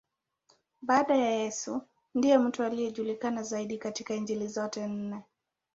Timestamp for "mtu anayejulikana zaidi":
2.37-3.77